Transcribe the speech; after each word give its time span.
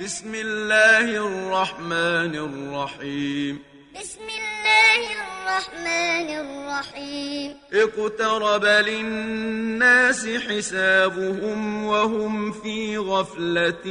بسم 0.00 0.34
الله 0.34 1.06
الرحمن 1.26 2.34
الرحيم. 2.34 3.62
بسم 4.00 4.20
الله 4.20 5.02
الرحمن 5.22 6.28
الرحيم. 6.30 7.56
اقترب 7.72 8.64
للناس 8.64 10.26
حسابهم 10.26 11.84
وهم 11.84 12.52
في 12.52 12.98
غفلة 12.98 13.86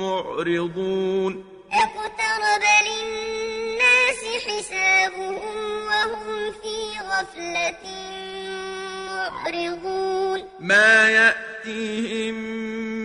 معرضون. 0.00 1.44
اقترب 1.72 2.64
للناس 2.86 4.20
حسابهم 4.46 5.58
وهم 5.86 6.52
في 6.62 6.76
غفلة 7.10 7.84
معرضون. 9.08 10.40
ما 10.60 11.08
يأتيهم 11.10 12.34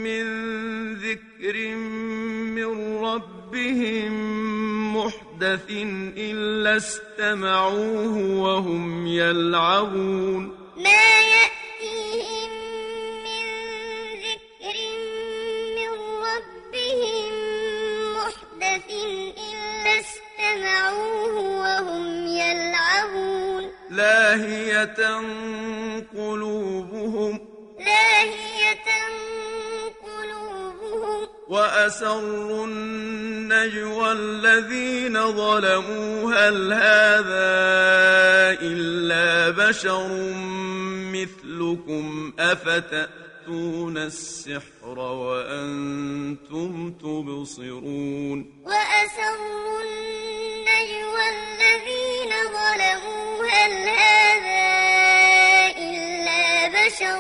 من 0.04 0.70
ذكر 1.52 1.75
من 2.55 3.04
ربهم 3.04 4.13
محدث 4.98 5.70
إلا 6.17 6.77
استمعوه 6.77 8.17
وهم 8.39 9.08
يلعبون 9.08 10.44
ما 10.77 11.20
يأتيهم 11.35 12.52
من 13.23 13.48
ذكر 14.27 14.77
من 15.77 15.91
ربهم 16.27 17.31
محدث 18.16 18.89
إلا 19.52 19.99
استمعوه 19.99 21.36
وهم 21.59 22.27
يلعبون 22.27 23.72
لاهية 23.89 25.22
قلوبهم 26.16 27.39
لاهية 27.80 28.41
وأسروا 31.51 32.65
النجوى 32.65 34.11
الذين 34.11 35.31
ظلموا 35.31 36.33
هل 36.33 36.73
هذا 36.73 37.52
إلا 38.61 39.49
بشر 39.49 40.08
مثلكم 41.11 42.33
أفتأتون 42.39 43.97
السحر 43.97 44.99
وأنتم 44.99 46.91
تبصرون 46.91 48.63
وأسروا 48.65 49.81
النجوى 49.81 51.23
الذين 51.36 52.31
ظلموا 52.47 53.45
هل 53.45 53.73
هذا 53.89 54.67
إلا 55.77 56.67
بشر 56.67 57.19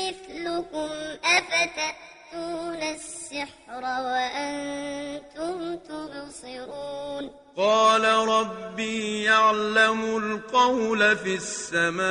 مثلكم 0.00 0.88
أفتأتون 1.24 2.09
السحر 2.30 3.82
وأنتم 3.82 5.76
تبصرون 5.76 7.30
قال 7.56 8.04
ربي 8.04 9.22
يعلم 9.24 10.16
القول 10.16 11.16
في 11.16 11.34
السماء 11.34 12.04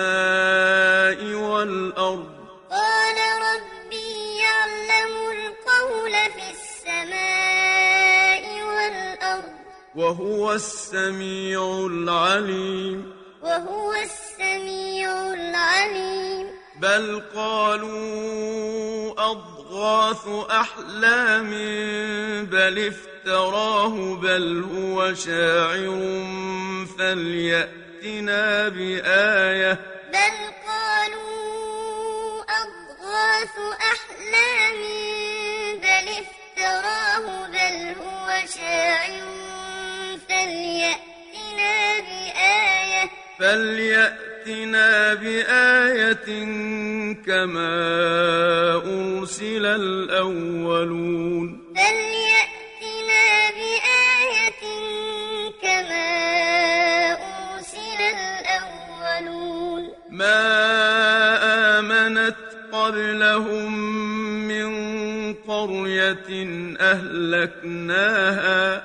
والأرض 1.34 2.30
قال 2.72 3.16
ربي 3.50 4.38
يعلم 4.38 5.14
القول 5.32 6.12
في 6.12 6.52
السماء 6.52 8.44
والأرض 8.64 9.54
وهو 9.96 10.54
السميع 10.54 11.86
العليم 11.92 13.14
وهو 13.44 13.94
السميع 13.94 15.34
العليم 15.34 16.48
بل 16.82 17.22
قالوا 17.36 18.80
أضغاث 19.70 20.28
أحلام 20.52 21.50
بل 22.46 22.88
افتراه 22.88 24.16
بل 24.16 24.66
هو 24.76 25.14
شاعر 25.14 26.26
فليأتنا 26.98 28.70
بآية 28.70 29.74
بل 30.14 30.38
قالوا 30.68 32.42
أضغاث 32.42 33.56
أحلام 33.94 34.80
بل 35.78 36.08
افتراه 36.24 37.48
بل 37.48 37.96
هو 38.02 38.46
شاعر 38.56 39.30
فليأتنا 40.30 42.00
بآية 42.00 43.10
فليأتنا 43.40 44.29
بآية 45.14 46.28
كما 47.26 47.76
أرسل 48.76 49.66
الأولون 49.66 51.74
فليأتنا 51.76 53.50
بآية 53.58 54.64
كما 55.62 56.10
أرسل 57.12 58.02
الأولون 58.02 59.84
ما 60.10 60.40
آمنت 61.80 62.36
قبلهم 62.72 63.74
من 64.48 64.70
قرية 65.34 66.30
أهلكناها 66.80 68.84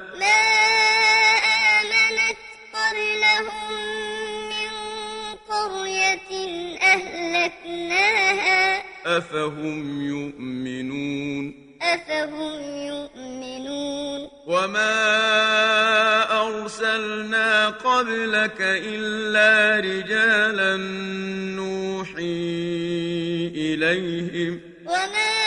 أهلكناها. 6.83 8.83
أفهم 9.07 10.07
يؤمنون؟ 10.07 11.55
أفهم 11.83 12.63
يؤمنون. 12.87 14.29
وما 14.47 14.87
أرسلنا 16.47 17.69
قبلك 17.69 18.57
إلا 18.61 19.81
رجالا 19.81 20.77
نوحي 21.57 22.25
إليهم. 23.57 24.61
وما 24.87 25.44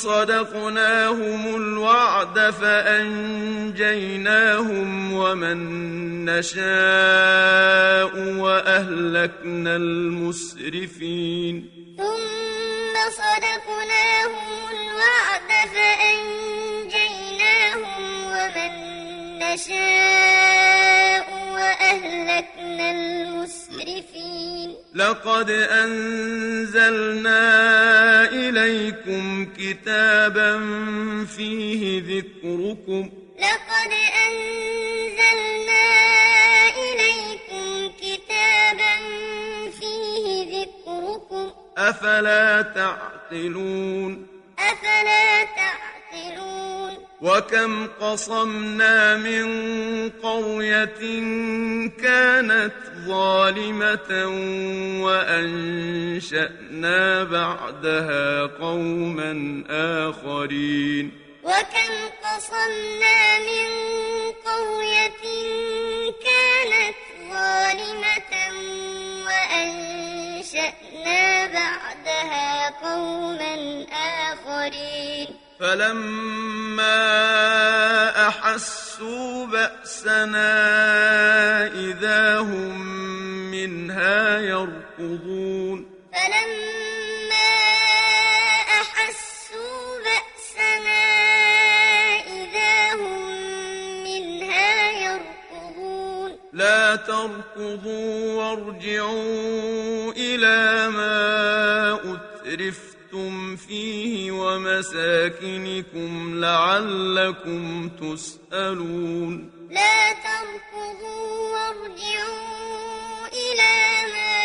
صدقناهم 0.00 1.42
الوعد 1.56 2.36
فأنجيناهم 2.50 3.52
ومن 5.12 5.58
نشاء 6.24 8.12
وأهلكنا 8.44 9.76
المسرفين. 9.76 11.54
ثم 11.98 12.94
صدقناهم 13.22 14.48
الوعد 14.74 15.50
فأنجيناهم 15.74 16.82
ومن 18.32 18.72
نشاء 19.38 21.26
وأهلكنا 21.54 22.86
المسرفين. 22.90 24.68
لقد 24.94 25.50
أنزلنا 25.50 26.49
أفلا 42.00 42.62
تعقلون؟ 42.62 44.26
أفلا 44.58 45.44
تعقلون؟ 45.44 46.92
وكم 47.20 47.86
قصمنا 48.00 49.16
من 49.16 49.46
قرية 50.10 51.20
كانت 52.02 52.72
ظالمة 53.06 54.26
وأنشأنا 55.04 56.98
بعدها 57.24 58.46
قوما 58.46 59.64
آخرين. 59.70 61.12
وكم 61.44 61.92
قصمنا 62.24 63.38
من 63.38 63.68
قرية 64.46 65.22
كانت 66.24 66.96
ظالمة 67.32 68.29
بعدها 72.20 72.70
قوما 72.82 73.86
آخرين. 73.92 75.28
فلما 75.60 76.98
أحسوا 78.28 79.46
بأسنا 79.46 80.52
إذا 81.66 82.38
هم 82.38 82.80
منها 83.50 84.38
يركضون. 84.38 85.86
فلما 86.12 87.52
أحسوا 88.80 89.98
بأسنا 90.06 91.04
إذا 92.26 92.94
هم 92.94 93.22
منها 94.04 94.90
يركضون. 94.90 96.30
لا 96.52 96.96
تركضوا 96.96 98.32
وارجعوا 98.34 100.12
إلى 100.12 100.88
ما 100.88 101.49
أترفتم 102.60 103.56
فيه 103.56 104.32
ومساكنكم 104.32 106.10
لعلكم 106.40 107.88
تسألون. 107.88 109.50
لا 109.70 110.12
تركضوا 110.12 111.52
وارجعوا 111.52 113.26
إلى 113.32 113.76
ما 114.12 114.36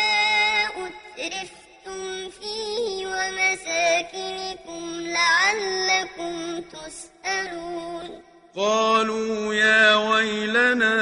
أترفتم 0.86 2.30
فيه 2.30 3.06
ومساكنكم 3.06 4.82
لعلكم 5.00 6.34
تسألون. 6.72 8.22
قالوا 8.56 9.54
يا 9.54 9.96
ويلنا 9.96 10.94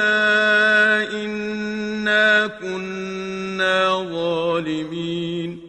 إنا 1.11 2.47
كنا 2.47 4.03
ظالمين. 4.11 5.64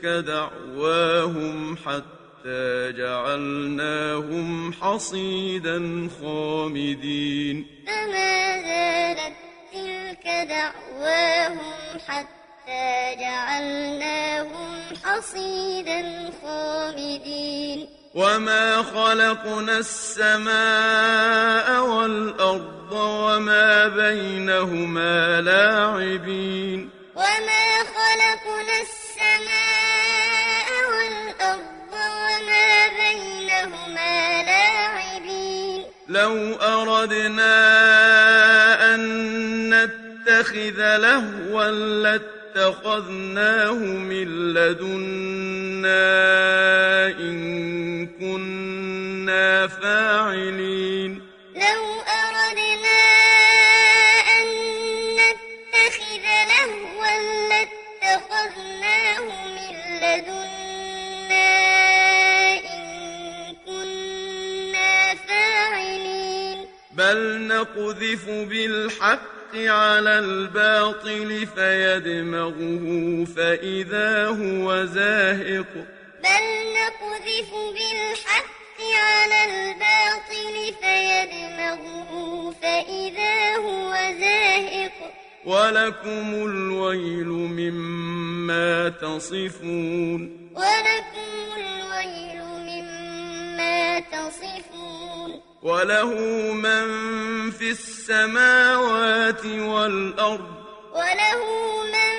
تلك 0.00 0.24
دعواهم 0.24 1.76
حتى 1.76 2.92
جعلناهم 2.92 4.72
حصيدا 4.72 6.08
خامدين. 6.20 7.66
فما 7.86 8.62
زالت 8.62 9.36
تلك 9.72 10.26
دعواهم 10.48 11.98
حتى 12.08 13.16
جعلناهم 13.20 14.70
حصيدا 15.04 16.30
خامدين. 16.42 17.88
وما 18.14 18.82
خلقنا 18.82 19.78
السماء 19.78 21.68
والأرض 21.86 22.92
وما 22.92 23.88
بينهما 23.88 25.40
لاعبين. 25.40 26.90
لو 36.20 36.54
أردنا 36.54 37.54
أن 38.94 39.00
نتخذ 39.74 40.96
لهوا 40.96 41.70
لاتخذناه 42.04 43.72
من 43.72 44.54
لدنا 44.54 46.06
إن 47.06 48.06
كنا 48.06 49.66
فاعلين. 49.66 51.22
لو 51.54 51.82
أردنا 52.24 53.00
أن 54.36 54.46
نتخذ 55.20 56.24
لهوا 56.52 57.12
لاتخذناه 57.50 59.24
من 59.56 59.74
لدنا 60.02 60.59
بل 67.00 67.46
نقذف 67.46 68.30
بالحق 68.30 69.56
على 69.56 70.18
الباطل 70.18 71.46
فيدمغه 71.54 72.84
فإذا 73.36 74.26
هو 74.26 74.84
زاهق. 74.84 75.72
بل 76.24 76.44
نقذف 76.80 77.50
بالحق 77.74 78.78
على 78.96 79.44
الباطل 79.44 80.74
فيدمغه 80.80 82.10
فإذا 82.62 83.56
هو 83.56 83.92
زاهق. 84.20 85.12
ولكم 85.44 86.34
الويل 86.34 87.28
مما 87.28 88.88
تصفون. 88.88 90.50
ولكم 90.54 91.32
الويل 91.56 92.40
مما 92.44 94.00
تصفون. 94.00 94.79
وله 95.62 96.14
من 96.52 96.86
في 97.50 97.70
السماوات 97.70 99.44
والأرض 99.46 100.54
وله 100.92 101.42
من 101.84 102.14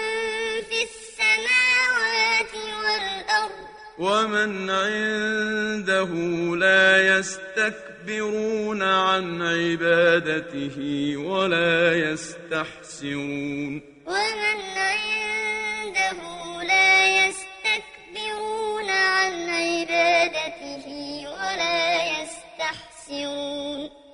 في 0.70 0.84
السماوات 0.90 2.54
والأرض 2.84 3.62
ومن 3.98 4.70
عنده 4.70 6.12
لا 6.56 7.18
يستكبرون 7.18 8.84
عن 8.84 9.42
عبادته 9.42 10.78
ولا 11.18 11.94
يستحسرون 11.94 13.82
ومن 14.06 14.71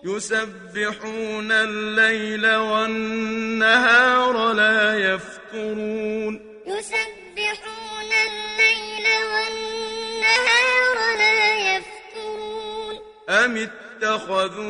يسبحون 0.04 1.52
الليل 1.52 2.56
والنهار 2.56 4.54
لا 4.54 4.98
يفترون. 4.98 6.34
يسبحون 6.68 8.12
الليل 8.28 9.06
والنهار 9.34 10.98
لا 11.18 11.76
يفترون. 11.76 12.96
أم 13.30 13.58
اتخذوا 13.58 14.68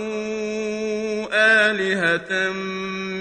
آلهة 1.69 2.51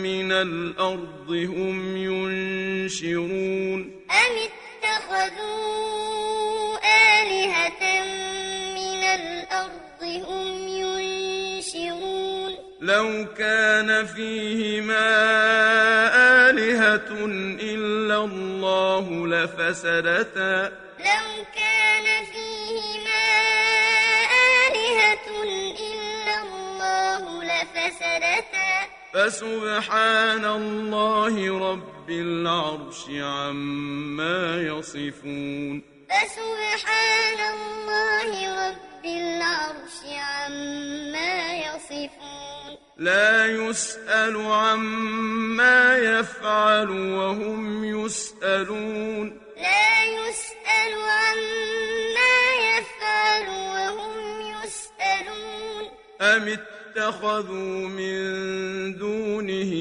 من 0.03 0.33
الأرض 0.33 1.31
هم 1.31 1.97
ينشرون؟ 1.97 3.81
أم 4.11 4.35
اتخذوا 4.83 5.67
آلهة 7.21 7.83
من 8.75 9.03
الأرض 9.03 10.03
هم 10.03 10.47
ينشرون 10.69 10.76
لو 12.81 13.27
كان 13.39 14.07
فيهما 14.07 15.09
آلهة 16.51 17.25
إلا 17.61 18.25
الله 18.25 19.27
لفسدتا 19.27 20.73
لو 20.99 21.45
كان 21.55 22.25
فيهما 22.33 23.25
آلهة 24.69 25.29
إلا 25.81 26.43
الله 26.43 27.45
لفسدتا 27.45 28.73
فسبحان 29.15 30.45
الله 30.45 31.59
رب 31.71 32.11
العرش 32.11 33.05
عما 33.11 34.57
يصفون 34.63 35.83
فسبحان 36.11 37.41
الله 37.55 38.69
رب 38.69 39.05
العرش 39.05 39.99
عما 40.07 41.55
يصفون 41.55 42.66
لا 42.99 43.47
يسأل 43.47 44.37
عما 44.37 45.99
يفعل 45.99 46.91
وهم 46.91 47.85
يسألون. 47.85 49.41
لا 49.57 50.05
يسأل 50.05 50.93
عما 50.95 52.37
يفعل 52.73 53.49
وهم 53.49 54.41
يسألون. 54.41 55.85
أم 56.21 56.49
اتخذوا 56.49 57.89
من 57.89 58.19
دونه 58.97 59.73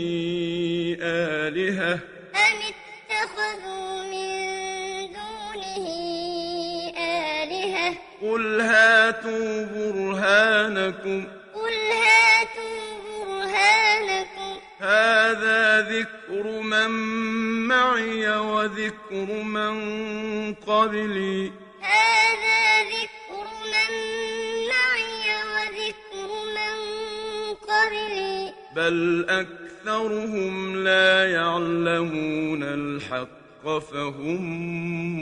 آلهة؟ 1.01 1.93
أم 2.35 2.59
اتخذوا 2.71 4.03
من 4.03 4.35
دونه 5.13 5.87
آلهة؟ 6.97 7.97
قل 8.21 8.61
هاتوا 8.61 9.65
برهانكم. 9.65 11.34
معي 17.95 18.27
وذكر 18.37 19.43
من 19.43 19.75
قبلي. 20.53 21.51
هذا 21.81 22.83
ذكر 22.83 23.45
من 23.73 23.91
معي 24.67 25.27
وذكر 25.53 26.29
من 26.55 26.75
قبلي. 27.69 28.53
بل 28.75 29.25
أكثرهم 29.29 30.83
لا 30.83 31.31
يعلمون 31.31 32.63
الحق 32.63 33.79
فهم 33.79 34.41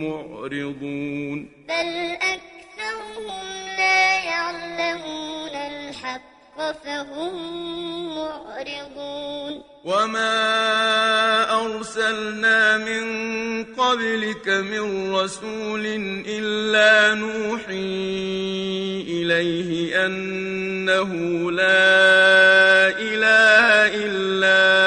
معرضون. 0.03 1.49
بل 1.69 2.17
أكثرهم 2.21 3.45
لا 3.77 4.19
يعلمون 4.23 5.55
الحق 5.55 6.32
فهم 6.57 7.33
معرضون. 8.15 9.63
وما 9.83 10.35
أرسلنا 11.65 12.77
من 12.77 13.03
قبلك 13.63 14.47
من 14.47 15.15
رسول 15.15 15.85
إلا 16.27 17.13
نوحي 17.13 17.73
إليه 19.07 20.05
أنه 20.05 21.11
لا 21.51 22.89
إله 22.99 24.05
إلا 24.05 24.82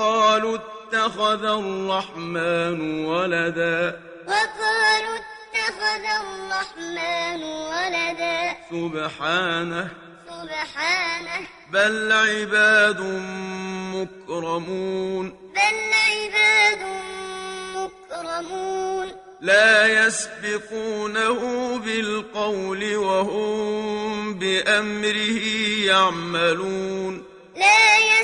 وقالوا 0.00 0.56
اتخذ 0.56 1.44
الرحمن 1.44 3.04
ولدا. 3.04 4.00
وقالوا 4.26 5.16
اتخذ 5.16 6.04
الرحمن 6.20 7.42
ولدا. 7.42 8.56
سبحانه. 8.70 9.88
سبحانه. 10.26 11.46
بل 11.72 12.12
عباد 12.12 13.00
مكرمون. 13.94 15.26
بل 15.30 15.76
عباد 16.10 16.82
مكرمون. 17.76 19.12
لا 19.40 20.06
يسبقونه 20.06 21.38
بالقول 21.76 22.96
وهم 22.96 24.34
بأمره 24.34 25.46
يعملون. 25.84 27.24
لا 27.56 27.96
يسبقونه 27.96 28.19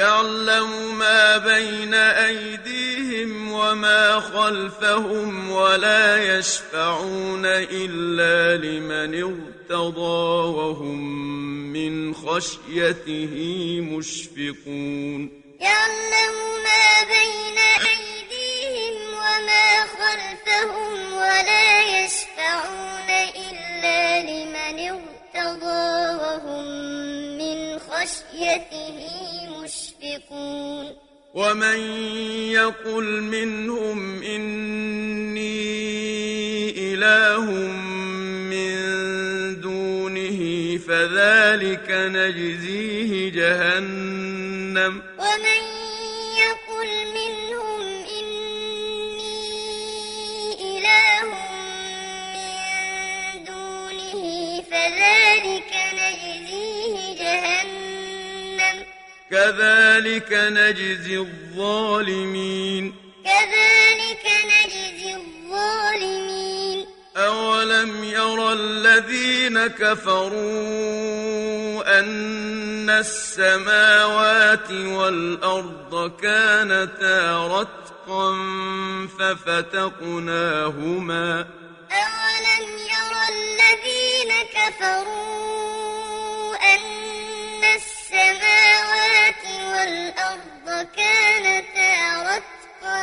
يعلم 0.00 0.98
ما 0.98 1.36
بين 1.36 1.94
أيديهم 1.94 3.52
وما 3.52 4.20
خلفهم 4.20 5.50
ولا 5.50 6.38
يشفعون 6.38 7.44
إلا 7.44 8.56
لمن 8.56 9.12
ارتضى 9.22 10.48
وهم 10.56 11.00
من 11.72 12.14
خشيته 12.14 13.34
مشفقون. 13.80 15.20
يعلم 15.60 16.34
ما 16.66 16.86
بين 17.14 17.58
أيديهم 17.92 18.96
وما 19.12 19.68
خلفهم 19.98 21.12
ولا 21.12 21.68
يشفعون 22.00 23.10
إلا 23.44 24.20
لمن 24.30 24.78
ارتضى 24.88 25.84
وهم 26.22 26.66
من 27.38 27.78
خشيته 27.78 28.96
مشفقون. 29.50 29.89
ومن 31.34 31.80
يقل 32.50 33.20
منهم 33.22 34.22
إني 34.22 35.60
إله 36.92 37.44
من 38.50 38.74
دونه 39.60 40.40
فذلك 40.78 41.86
نجزيه 41.90 43.30
جهنم. 43.30 45.02
ومن 45.18 45.62
يقل 46.44 46.90
منهم 47.14 47.82
إني 48.18 49.38
إله 50.78 51.28
من 52.34 52.54
دونه 53.44 54.22
فذلك 54.70 55.72
نجزيه 56.00 56.94
جهنم. 57.22 57.79
كذلك 59.30 60.32
نجزي 60.32 61.18
الظالمين. 61.18 62.94
كذلك 63.24 64.26
نجزي 64.44 65.14
الظالمين. 65.14 66.86
أولم 67.16 68.04
يرى 68.04 68.52
الذين 68.52 69.66
كفروا 69.66 70.40
أن 71.98 72.90
السماوات 72.90 74.70
والأرض 74.70 76.12
كانتا 76.22 77.46
رتقا 77.46 78.36
ففتقناهما. 79.18 80.60
أولم 81.90 82.66
يرى 82.78 83.24
الذين 83.34 84.32
كفروا 84.54 85.79
والأرض 90.80 90.96
كانتا 90.96 92.22
رتقا 92.22 93.02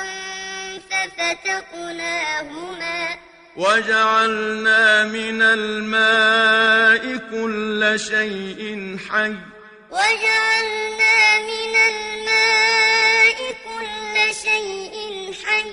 ففتقناهما. 0.89 2.99
وجعلنا 3.55 5.03
من 5.03 5.41
الماء 5.41 7.17
كل 7.31 7.99
شيء 7.99 8.97
حي. 9.09 9.35
وجعلنا 9.91 11.39
من 11.39 11.75
الماء 11.91 13.37
كل 13.65 14.15
شيء 14.35 15.33
حي. 15.45 15.71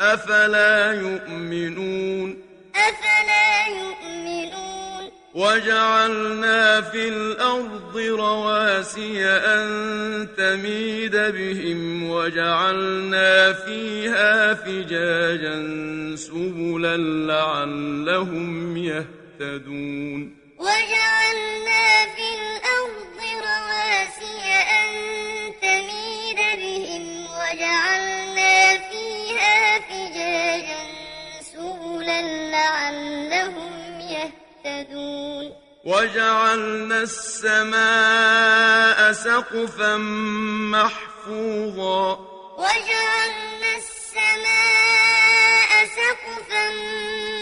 أفلا 0.00 0.92
يؤمنون؟ 0.92 2.42
أفلا 2.76 3.66
يؤمنون؟ 3.66 4.01
وجعلنا 5.34 6.80
في 6.80 7.08
الأرض 7.08 7.96
رواسي 7.96 9.24
أن 9.24 10.28
تميد 10.36 11.16
بهم 11.16 12.10
وجعلنا 12.10 13.52
فيها 13.52 14.54
فجاجا 14.54 15.56
سبلا 16.16 16.96
لعلهم 17.32 18.76
يهتدون. 18.76 20.36
وجعلنا 20.58 21.84
في 22.14 22.26
الأرض 22.40 23.18
رواسي 23.48 24.42
أن 24.80 24.88
تميد 25.62 26.40
بهم 26.62 27.04
وجعلنا 27.40 28.54
فيها 28.90 29.78
فجاجا 29.88 30.82
سبلا 31.52 32.20
لعلهم 32.50 33.71
يهتدون 34.82 35.52
وجعلنا 35.84 37.02
السماء 37.02 39.12
سقفا 39.12 39.96
محفوظا. 40.72 42.18
وجعلنا 42.58 43.76
السماء 43.76 45.70
سقفا 45.86 46.66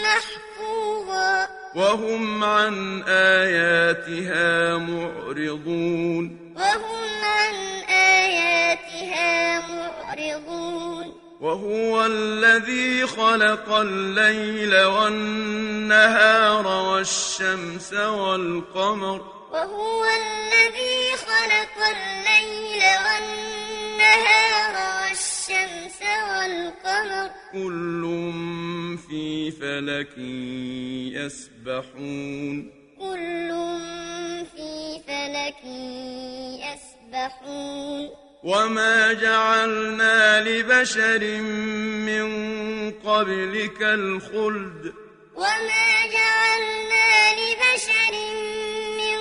محفوظا. 0.03 1.47
وهم 1.75 2.43
عن 2.43 3.03
آياتها 3.07 4.77
معرضون. 4.77 6.53
وهم 6.55 7.23
عن 7.23 7.55
آياتها 7.89 9.59
معرضون. 9.59 11.20
وهو 11.41 12.05
الذي 12.05 13.07
خلق 13.07 13.69
الليل 13.69 14.83
والنهار 14.83 16.67
والشمس 16.67 17.93
والقمر. 17.93 19.21
وهو 19.51 20.05
الذي 20.05 21.11
خلق 21.17 21.77
الليل 21.87 22.83
والنهار 23.05 24.75
والشمس 25.01 26.01
والقمر. 26.01 27.29
كل 27.51 28.01
في 29.09 29.51
فلك 29.51 30.17
يسبحون. 31.17 32.71
كل 32.99 33.49
في 34.55 34.99
فلك 35.07 35.63
يسبحون. 36.61 38.30
وما 38.43 39.13
جعلنا 39.13 40.41
لبشر 40.41 41.41
من 41.41 42.27
قبلك 42.91 43.81
الخلد 43.81 44.93
وما 45.35 46.05
جعلنا 46.13 47.33
لبشر 47.33 48.13
من 48.97 49.19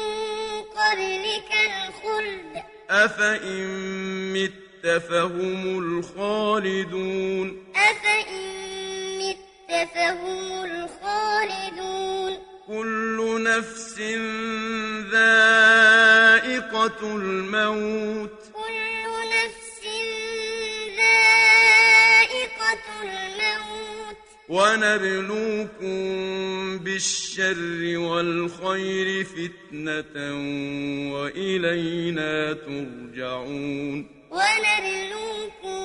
قبلك 0.63 1.51
الخلد 1.71 2.53
أفإن 2.91 3.69
مت 4.33 4.87
فهم 5.11 5.79
الخالدون 5.79 7.47
أفإن 7.77 8.45
مت 9.19 9.37
فهم 9.95 10.65
الخالدون 10.65 12.33
كل 12.67 13.43
نفس 13.43 13.99
ذائقة 15.11 17.01
الموت 17.03 18.40
ونبلوكم 24.51 25.99
بالشر 26.79 27.99
والخير 27.99 29.25
فتنة 29.25 30.15
وإلينا 31.15 32.53
ترجعون. 32.53 34.07
ونبلوكم 34.31 35.81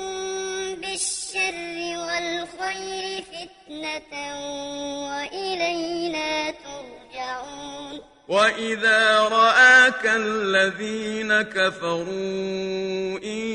بالشر 0.82 1.78
والخير 1.98 3.06
فتنة 3.22 4.14
وإلينا 5.10 6.52
ترجعون. 6.52 8.02
وإذا 8.28 9.20
رآك 9.20 10.06
الذين 10.06 11.42
كفروا 11.42 13.20
إن 13.24 13.46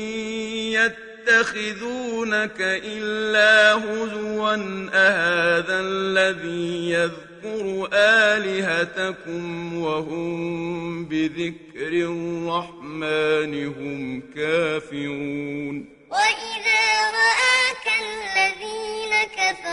يتخذونك 1.31 2.59
إلا 2.59 3.73
هزوا 3.73 4.55
أهذا 4.93 5.79
الذي 5.79 6.91
يذكر 6.91 7.89
آلهتكم 7.93 9.73
وهم 9.81 11.05
بذكر 11.05 11.91
الرحمن 12.11 13.53
هم 13.67 14.21
كافرون. 14.35 15.75
وإذا 16.11 16.85
رآك 17.19 17.85
الذين 18.05 19.13
كفروا 19.37 19.70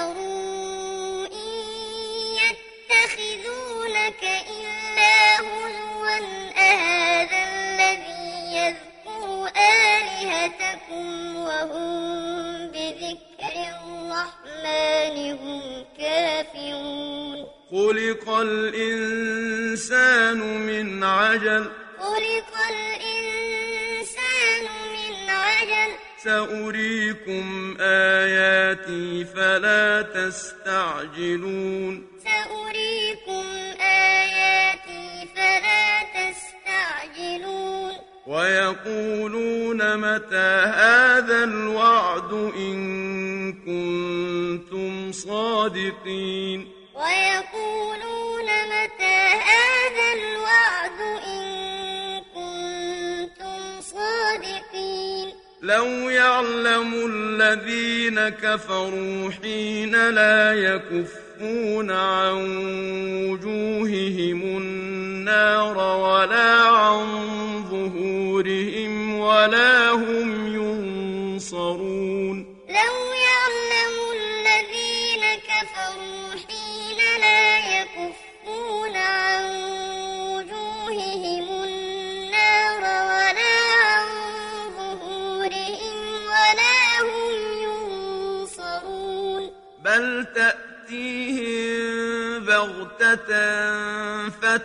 كفروا 58.29 59.31
حين 59.31 60.11
لا 60.11 60.53
يكفون 60.53 61.91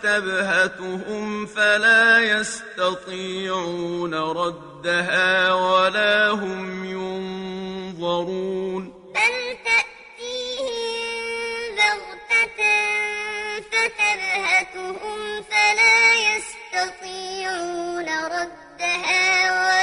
فتبهتهم 0.04 1.46
فلا 1.46 2.20
يستطيعون 2.20 4.14
ردها 4.14 5.54
ولا 5.54 6.30
هم 6.30 6.86
ينظرون 6.86 8.84
بل 9.16 9.58
تأتيهم 9.66 10.74
بغتة 11.78 12.62
فتبهتهم 13.72 15.20
فلا 15.52 16.14
يستطيعون 16.30 18.10
ردها 18.26 19.52
ولا 19.52 19.83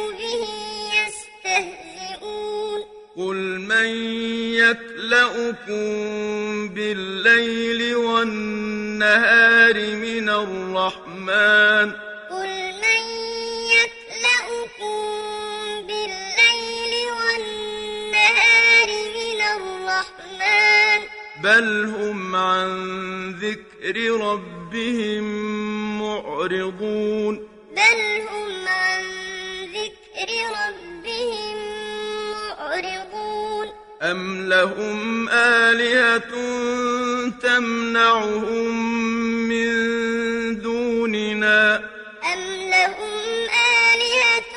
قل 3.17 3.59
من 3.59 3.85
يكلأكم 4.55 5.83
بالليل 6.69 7.95
والنهار 7.95 9.73
من 9.95 10.29
الرحمن 10.29 11.91
قل 12.29 12.71
من 12.83 13.03
يكلأكم 13.77 15.01
بالليل 15.87 16.93
والنهار 17.19 18.89
من 19.17 19.41
الرحمن 19.41 21.01
بل 21.43 21.85
هم 21.85 22.35
عن 22.35 23.31
ذكر 23.31 24.11
ربهم 24.11 25.23
معرضون 26.01 27.47
بل 27.71 28.21
هم 28.29 28.67
عن 28.67 29.03
ذكر 29.73 30.29
ربهم 30.49 31.70
معرضون 32.71 33.67
أم 34.01 34.49
لهم 34.49 35.29
آلهة 35.29 36.31
تمنعهم 37.41 38.75
من 39.49 39.71
دوننا 40.61 41.75
أم 42.33 42.39
لهم 42.71 43.19
آلهة 43.91 44.53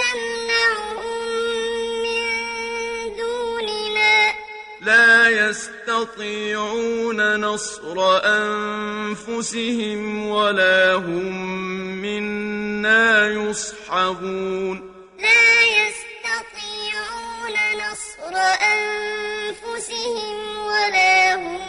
تمنعهم 0.00 1.28
من 2.02 2.22
دوننا 3.16 4.16
لا 4.86 5.28
يستطيعون 5.48 7.20
نصر 7.40 7.98
أنفسهم 8.24 10.00
ولا 10.26 10.94
هم 10.94 11.32
منا 12.02 13.28
يصحبون 13.28 14.93
أنفسهم 18.72 20.38
ولا 20.56 21.34
هم 21.34 21.60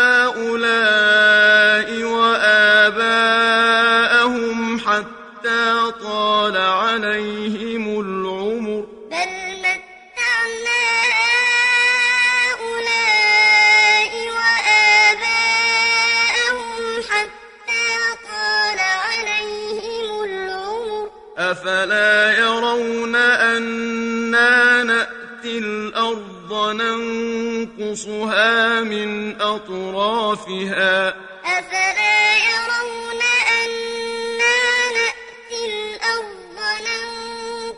ننقصها 27.88 28.80
من 28.80 29.40
أطرافها. 29.40 31.08
أفلا 31.44 32.36
يرون 32.36 33.20
أنا 33.64 34.58
نأتي 34.98 35.62
الأرض 35.66 36.58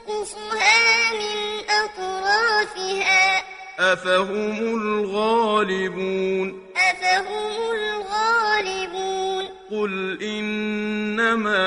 ننقصها 0.08 1.12
من 1.12 1.38
أطرافها. 1.70 3.44
أفهم 3.92 4.58
الغالبون. 4.82 6.46
أفهم 6.76 7.26
الغالبون. 7.72 9.44
قل 9.70 10.18
إنما 10.22 11.60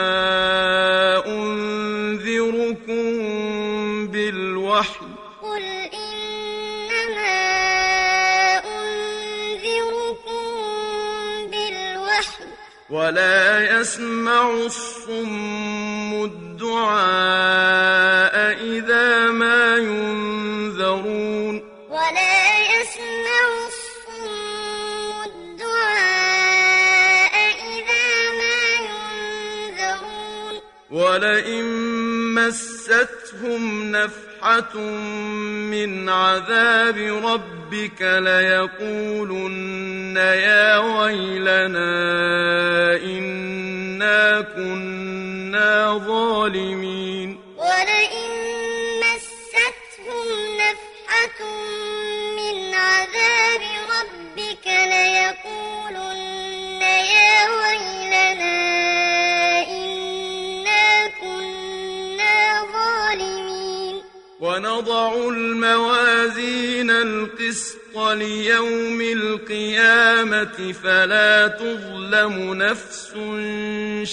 ولا 12.94 13.80
يسمع 13.80 14.50
الصم 14.50 16.14
الدعاء 16.24 16.94
إذا 18.62 19.32
ما 19.32 19.78
ينذرون. 19.78 21.56
ولا 21.90 22.38
يسمع 22.74 23.46
الصم 23.68 25.10
الدعاء 25.26 26.54
إذا 27.74 28.10
ما 28.40 28.62
ينذرون. 28.90 30.56
ولئن 30.92 31.66
مستهم 32.84 33.92
نفحة 33.92 34.78
من 35.72 36.10
عذاب 36.10 36.98
ربك 37.26 38.02
ليقولن 38.02 39.54
يا 40.18 40.78
ويلنا 40.78 41.92
إنا 42.96 44.42
كنا 44.42 45.98
ظالمين. 46.08 46.83
ليوم 68.16 69.02
القيامة 69.02 70.74
فلا 70.84 71.48
تظلم 71.48 72.54
نفس 72.54 73.14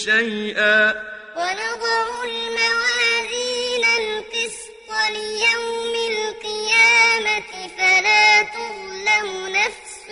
شيئا. 0.04 0.94
ونضع 1.36 2.06
الموازين 2.24 3.84
القسط 4.00 4.88
ليوم 5.10 5.94
القيامة 6.12 7.50
فلا 7.78 8.42
تظلم 8.42 9.48
نفس 9.48 10.06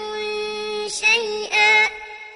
شيئا. 1.00 1.88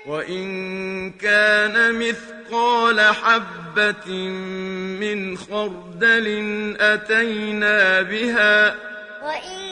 وإن 0.06 1.10
كان 1.10 1.94
مثقال 1.98 3.00
حبة 3.00 4.10
من 5.00 5.38
خردل 5.38 6.26
أتينا 6.80 8.02
بها. 8.02 8.76
وإن 9.22 9.62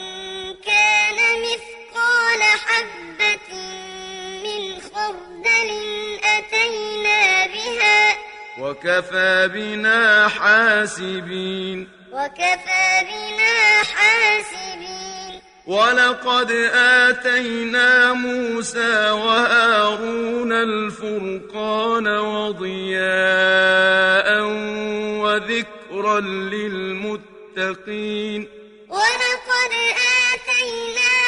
كان 0.67 1.10
حبة 2.67 3.51
من 4.45 4.63
خردل 4.81 5.71
أتينا 6.25 7.23
بها. 7.47 8.03
وكفى 8.59 9.49
بنا 9.55 10.29
حاسبين. 10.29 11.89
وكفى 12.13 12.87
بنا 13.03 13.83
حاسبين. 13.83 15.41
ولقد 15.67 16.51
آتينا 16.75 18.13
موسى 18.13 19.11
وهارون 19.11 20.53
الفرقان 20.53 22.09
وضياء 22.09 23.09
وذكرا 25.23 26.21
للمتقين. 26.21 28.41
ولقد 28.89 29.73
آتينا 30.33 31.20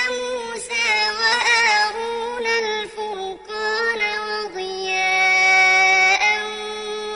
وهارون 1.18 2.46
الفرقان 2.46 4.00
وضياء 4.28 6.22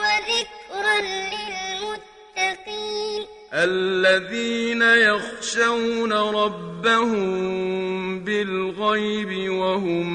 وذكرا 0.01 0.97
للمتقين. 1.33 3.21
الذين 3.53 4.81
يخشون 4.81 6.13
ربهم 6.13 7.23
بالغيب 8.23 9.31
وهم 9.51 10.07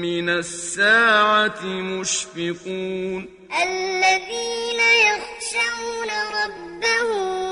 من 0.00 0.28
الساعة 0.28 1.64
مشفقون. 1.64 3.28
الذين 3.62 4.80
يخشون 5.08 6.10
ربهم 6.40 7.45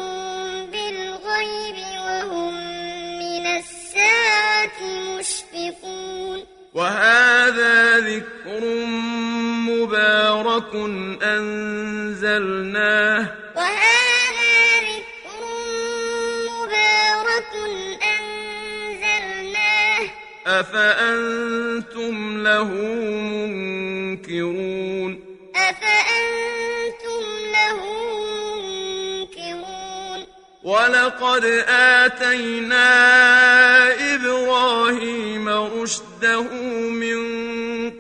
وهذا 6.75 7.99
ذكر 7.99 8.61
مبارك 9.71 10.75
أنزلناه. 11.23 13.27
وهذا 13.57 14.57
ذكر 14.91 15.41
مبارك 16.51 17.53
أنزلناه. 18.19 20.03
أفأنتم 20.47 22.15
له 22.43 22.71
منكرون؟ 24.25 25.21
أفأنتم 25.57 27.23
له 27.53 27.81
منكرون؟ 28.59 30.21
ولقد 30.65 31.45
آتينا 31.69 32.89
إبراهيم 34.15 35.49
رشده 36.25 36.41
من 36.91 37.21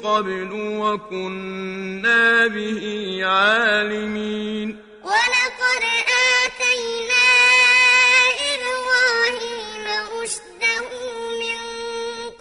قبل 0.00 0.48
وكنا 0.52 2.46
به 2.46 3.20
عالمين. 3.24 4.78
ولقد 5.04 5.82
آتينا 6.40 7.28
إبراهيم 8.52 9.84
رشده 10.16 10.90
من 11.42 11.58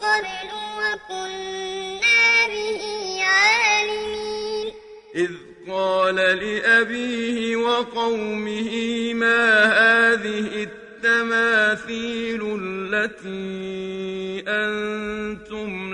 قبل 0.02 0.50
وكنا 0.80 2.48
به 2.48 2.84
عالمين. 3.24 4.68
إذ 5.16 5.32
قال 5.68 6.16
لأبيه 6.16 7.56
وقومه 7.56 8.72
ما 9.14 9.44
هذه 9.66 10.68
التماثيل 11.04 12.42
التي 12.62 14.44
أنتم 14.48 15.53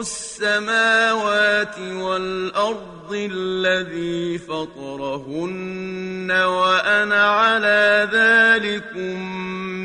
السماوات 0.00 1.78
والأرض 1.78 3.12
الذي 3.12 4.38
فطرهن 4.38 6.30
وأنا 6.30 7.30
على 7.30 8.08
ذلكم 8.12 9.22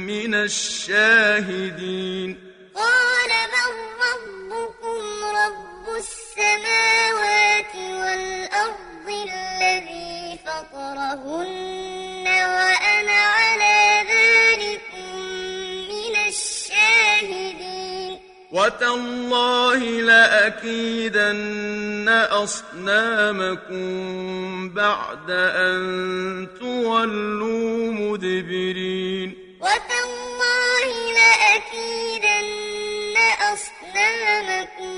من 0.05 0.33
الشاهدين. 0.35 2.29
قال 2.75 3.31
بل 3.53 3.71
ربكم 4.07 5.01
رب 5.41 5.85
السماوات 5.97 7.75
والأرض 7.75 9.07
الذي 9.07 10.39
فطرهن؟ 10.45 12.10
وتالله 18.61 19.79
لأكيدن 20.01 21.49
أصنامكم 22.31 23.83
بعد 24.69 25.29
أن 25.29 26.47
تولوا 26.59 27.93
مدبرين 27.93 29.57
وتالله 29.61 30.89
لأكيدن 31.19 32.47
أصنامكم 33.53 34.95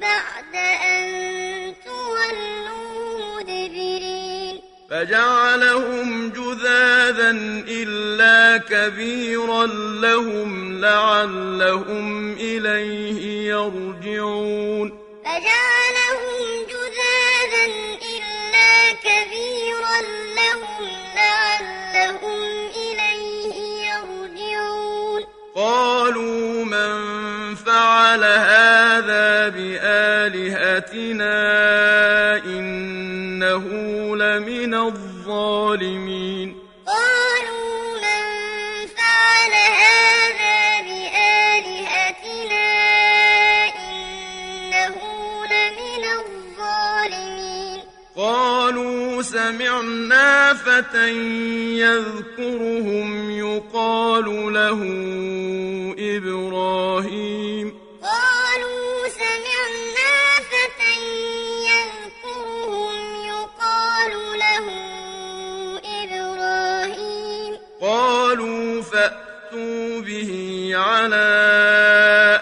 بعد 0.00 0.54
أن 0.84 1.17
فجعلهم 4.90 6.28
جذاذا 6.30 7.30
إلا 7.68 8.56
كبيرا 8.56 9.66
لهم 10.00 10.80
لعلهم 10.80 12.32
إليه 12.32 13.48
يرجعون. 13.48 14.98
فجعلهم 15.24 16.66
جذاذا 16.72 17.64
إلا 18.14 18.92
كبيرا 19.04 19.98
لهم 20.36 20.88
لعلهم 21.16 22.40
إليه 22.76 23.56
يرجعون. 23.90 25.22
قالوا 25.54 26.64
من 26.64 26.98
فعل 27.54 28.24
هذا 28.24 29.48
بآلهتنا 29.48 31.28
إنه 32.44 33.97
الظالمين. 35.38 36.56
قالوا 36.86 37.94
من 38.04 38.24
فعل 38.98 39.52
هذا 39.82 40.58
بآلهتنا 40.86 42.68
إنه 43.88 44.96
لمن 45.52 46.04
الظالمين. 46.20 47.80
قالوا 48.16 49.22
سمعنا 49.22 50.54
فتى 50.54 51.10
يذكرهم 51.78 53.30
يقال 53.30 54.52
له 54.52 54.80
إبراهيم. 56.16 57.77
به 70.08 70.30
على 70.74 71.30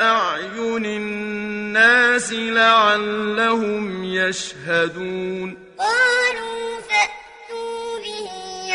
أعين 0.01 0.85
الناس 0.87 2.33
لعلهم 2.33 4.05
يشهدون. 4.05 5.49
قالوا 5.79 6.81
فأتوا 6.89 7.99
به 8.07 8.31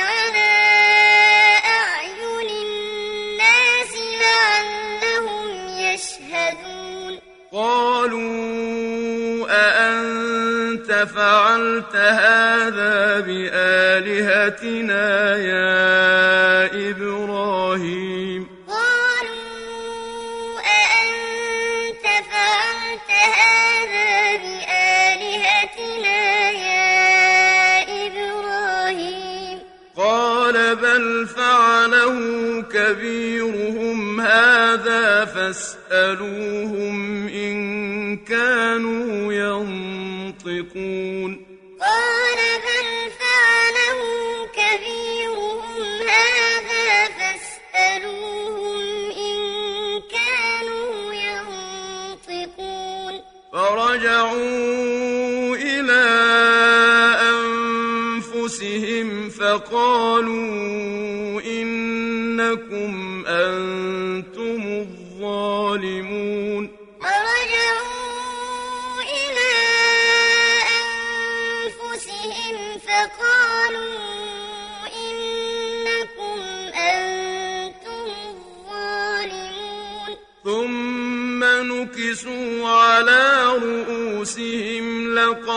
على 0.09 0.53
أعين 1.65 2.49
الناس 2.65 3.93
لعلهم 4.23 5.47
يشهدون. 5.87 7.13
قالوا 7.53 8.41
أأنت 9.49 10.89
فعلت 11.15 11.95
هذا 11.95 13.19
بآلهتنا 13.27 15.07
يا 15.37 16.40
فاسألوهم 35.91 37.27
إن 37.27 38.17
كانوا 38.17 39.33
ينطقون 40.43 41.50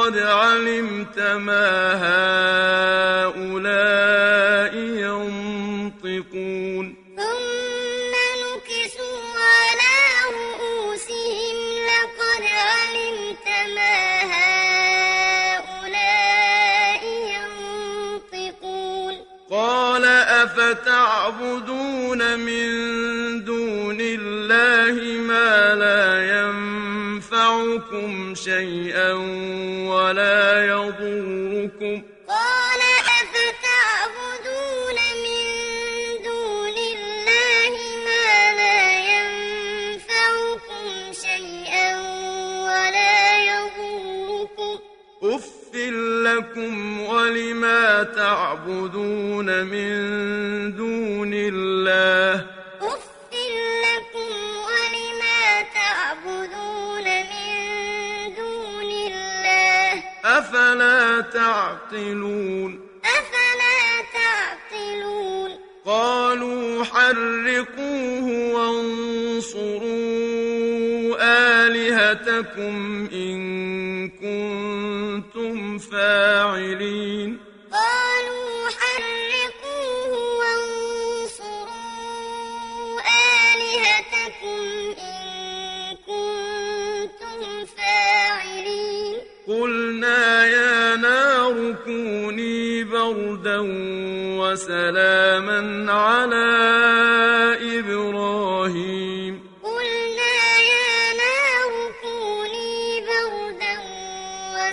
لقد 0.04 0.18
علمت 0.18 1.18
ما 1.18 1.94
هؤلاء 3.24 4.74
ينطقون. 4.76 6.96
ثم 7.16 8.12
نكسوا 8.44 9.20
على 9.52 9.96
رؤوسهم. 10.34 11.56
لقد 11.88 12.42
علمت 12.44 13.46
ما 13.76 13.98
هؤلاء 15.56 17.02
ينطقون. 17.36 19.14
قال 19.50 20.04
أفتعبدون 20.44 22.20
من 22.38 22.68
دون 23.44 23.98
الله 24.00 24.96
ما 25.18 25.74
لا 25.74 26.06
ينفعكم 26.40 28.34
شيئا 28.34 29.12
ولا 30.04 30.66
يضركم 30.66 31.03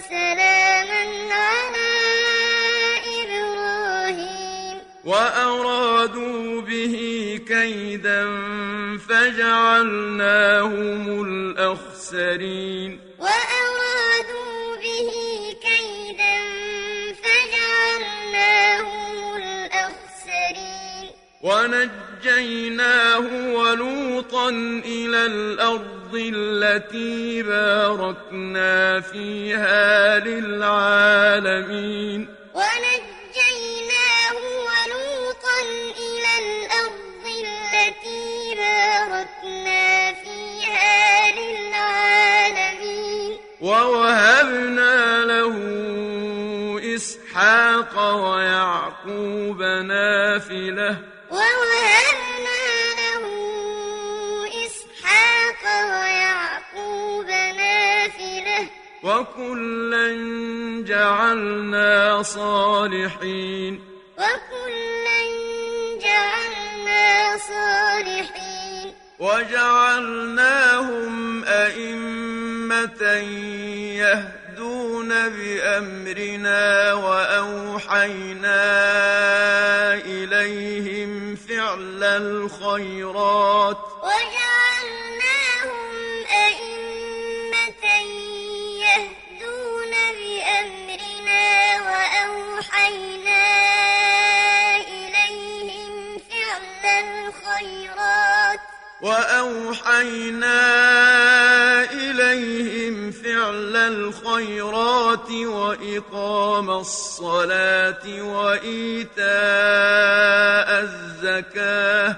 وسلاما 0.01 1.33
على 1.33 1.91
إبراهيم. 3.21 4.77
وأرادوا 5.05 6.61
به 6.61 6.95
كيدا 7.47 8.23
فجعلناهم 9.09 10.41
الأخسرين. 11.25 12.99
وأرادوا 13.19 14.75
به 14.83 15.09
كيدا 15.67 16.37
فجعلناهم 17.23 19.15
الأخسرين. 19.35 21.05
ونجيناه 21.41 23.27
ولوطا 23.53 24.49
إلى 24.85 25.25
الأرض 25.25 25.90
التي 26.15 27.43
باركنا 27.43 28.99
فيها 29.01 30.19
للعالمين 30.19 32.27
ونجيناه 32.53 34.37
ولوطا 34.67 35.59
إلى 35.97 36.31
الأرض 36.43 37.25
التي 37.43 38.55
باركنا 38.55 40.13
فيها 40.13 41.31
للعالمين 41.31 43.31
ووهبنا 43.61 45.25
له 45.25 45.55
إسحاق 46.95 47.93
ويعقوب 48.15 49.40
وكلا 59.21 60.07
جعلنا 60.87 62.23
صالحين. 62.23 63.81
وكلا 64.17 65.21
جعلنا 66.01 67.37
صالحين. 67.37 68.93
وجعلناهم 69.19 70.73
أئمة 71.45 73.03
يهدون 74.01 75.29
بأمرنا 75.29 76.93
وأوحينا 76.93 78.63
إليهم 79.93 81.35
فعل 81.35 82.03
الخيرات. 82.03 83.77
وأوحينا 92.71 93.47
إليهم 94.77 96.17
فعل 96.29 96.85
الخيرات 96.85 98.59
وأوحينا 99.01 100.61
إليهم 101.91 103.11
فعل 103.11 103.75
الخيرات 103.75 105.31
وإقام 105.31 106.69
الصلاة 106.69 108.21
وإيتاء 108.21 109.29
الزكاة 110.83 112.15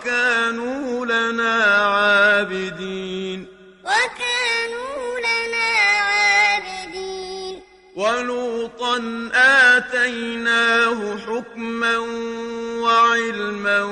وكانوا 0.00 1.06
لنا 1.06 1.64
عابدين. 1.64 3.46
وكانوا 3.84 5.18
لنا 5.18 5.70
عابدين. 6.00 7.54
ولوطا 7.96 8.96
آتيناه 9.34 11.18
حكما 11.18 11.98
وعلما 12.80 13.84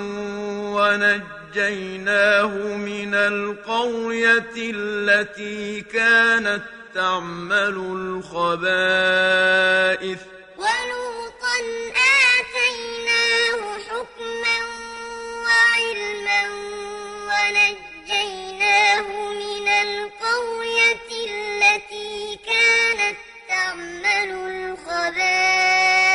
ونجيناه 1.55 2.53
من 2.77 3.14
القرية 3.14 4.55
التي 4.57 5.81
كانت 5.81 6.62
تعمل 6.94 7.77
الخبائث. 8.33 10.21
ولوطا 10.57 11.59
ونجيناه 17.29 19.09
من 19.33 19.69
القرية 19.69 21.09
التي 21.29 22.38
كانت 22.47 23.17
تعمل 23.49 24.31
الخبائث 24.88 26.09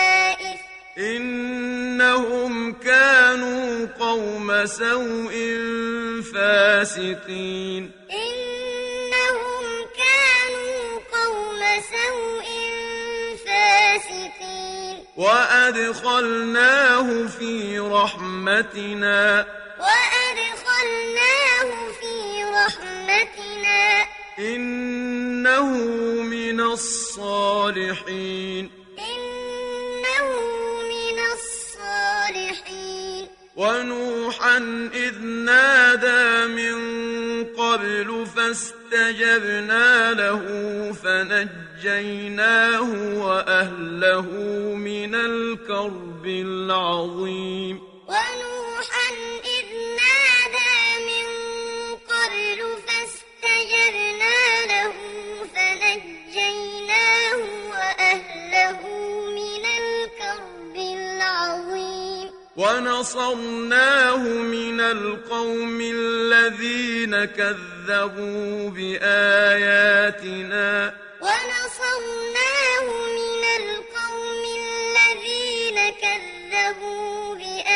إنهم 0.97 2.73
كانوا 2.73 3.87
قوم 3.99 4.65
سوء 4.65 5.33
فاسقين 6.33 7.91
إنهم 8.11 9.65
كانوا 10.01 10.99
قوم 11.13 11.61
سوء 11.93 12.47
فاسقين 13.45 14.95
وأدخلناه 15.17 17.07
في 17.27 17.79
رحمتنا 17.79 17.79
وأدخلناه 17.79 18.87
في 18.87 19.39
رحمتنا 19.39 19.45
إنه 24.39 25.67
من 26.21 26.61
الصالحين. 26.61 28.69
إنه 28.99 30.27
من 30.93 31.17
الصالحين. 31.33 33.27
ونوحا 33.55 34.57
إذ 34.93 35.19
نادى 35.21 36.47
من 36.47 36.75
قبل 37.43 38.27
فاستجبنا 38.35 40.13
له 40.13 40.41
فنجيناه 41.03 42.89
وأهله 43.25 44.27
من 44.75 45.15
الكرب 45.15 46.25
العظيم. 46.25 47.92
ونصرناه 62.55 64.17
من 64.27 64.79
القوم 64.79 65.81
الذين 65.81 67.25
كذبوا 67.25 68.69
بآياتنا. 68.69 70.13
ونصرناه 71.21 72.87
من 73.09 73.43
القوم 73.59 74.43
الذين 74.63 75.77
كذبوا 75.89 77.35
بآياتنا. 77.35 77.73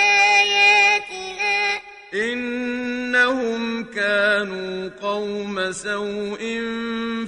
إنهم 2.14 3.84
كانوا 3.84 4.90
قوم 5.02 5.72
سوء 5.72 6.62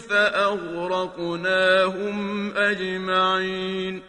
فأغرقناهم 0.09 0.97
أجمعين. 2.57 3.93
إنهم 3.93 4.08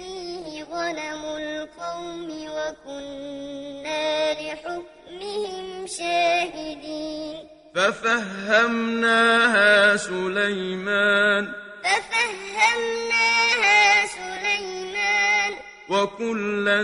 فيه 0.00 0.64
غنم 0.64 1.24
القوم 1.24 2.30
وكنا 2.30 4.32
لحكمهم 4.32 5.86
شاهدين. 5.86 7.48
ففهمناها 7.74 9.96
سليمان. 9.96 11.52
ففهمناها 11.84 14.06
سليمان. 14.06 15.52
وكلا 15.88 16.80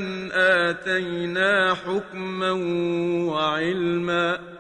آتينا 0.71 1.75
حكما 1.75 2.53
وعلما. 3.33 4.56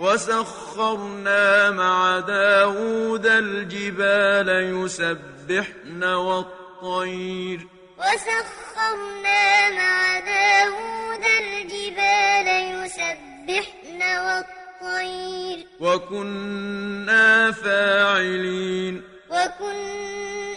وسخرنا 0.00 1.70
مع 1.70 2.18
داود 2.18 3.26
الجبال 3.26 4.48
يسبحن 4.48 6.04
والطير. 6.04 7.66
وسخرنا 7.98 9.70
مع 9.70 10.18
داود 10.18 11.24
الجبال 11.40 12.46
يسبحن 12.84 14.02
والطير. 14.02 15.66
وكنا 15.80 17.52
فاعلين. 17.52 19.02
وكنا 19.30 19.44
فاعلين 19.46 20.55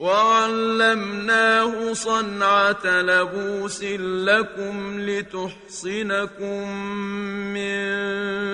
وعلمناه 0.00 1.92
صنعة 1.92 2.86
لبوس 2.86 3.82
لكم 4.24 5.00
لتحصنكم 5.00 6.68
من 7.54 7.84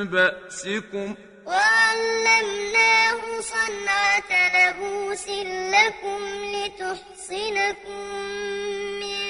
بأسكم. 0.04 1.14
وعلمناه 1.46 3.20
صنعة 3.40 4.30
لبوس 4.56 5.28
لكم 5.74 6.20
لتحصنكم 6.54 8.04
من 9.00 9.20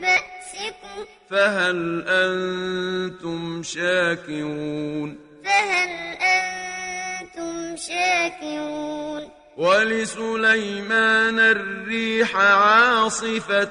بأسكم. 0.00 0.98
فهل 1.30 2.04
أنتم 2.08 3.62
شاكرون؟ 3.62 5.18
فهل 5.44 5.90
أنتم 6.16 7.76
شاكرون؟ 7.76 9.45
ولسليمان 9.56 11.38
الريح 11.38 12.36
عاصفة 12.36 13.64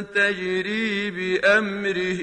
تجري 0.00 1.10
بأمره 1.10 2.22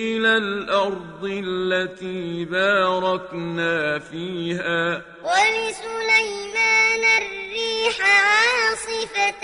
إلى 0.00 0.36
الأرض 0.36 1.24
التي 1.24 2.44
باركنا 2.44 3.98
فيها. 3.98 5.02
ولسليمان 5.22 7.04
الريح 7.22 7.96
عاصفة 8.00 9.42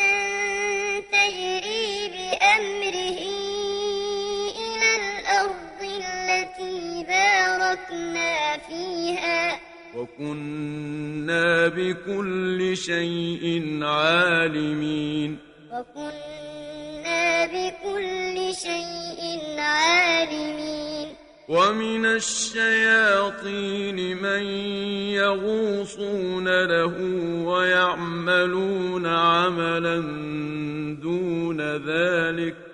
تجري 1.13 2.09
بأمره 2.15 3.21
إلى 4.65 4.91
الأرض 4.97 5.81
التي 5.83 7.05
باركنا 7.09 8.35
فيها. 8.69 9.36
وكنا 9.97 11.69
بكل 11.69 12.77
شيء 12.77 13.79
عالمين. 13.83 15.39
وكنا 15.73 17.47
بكل 17.47 18.55
شيء 18.55 19.61
عالمين. 19.61 21.09
ومن 21.49 22.07
الشياطين 22.07 23.97
من 24.23 24.43
يغوصون 25.15 26.65
له 26.65 26.95
ويعملون 27.45 29.07
عملا 29.07 29.97
دون 31.03 31.61
ذلك. 31.61 32.66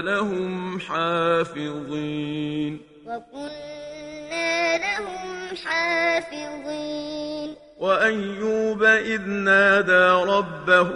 لهم 0.00 0.80
حافظين. 0.80 2.80
وكنا 3.06 4.78
لهم 4.78 5.56
حافظين. 5.64 7.54
وأيوب 7.78 8.82
إذ 8.84 9.28
نادى 9.28 10.06
ربه 10.32 10.90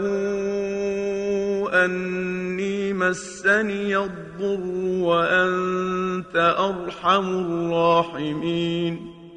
أني 1.84 2.92
مسني 2.92 3.96
الضر 3.96 4.60
وأنت 5.06 6.36
أرحم 6.58 7.26
الراحمين. 7.44 8.92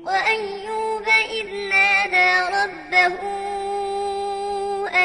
وأيوب 0.05 1.07
إذ 1.39 1.47
نادى 1.70 2.32
ربه 2.57 3.18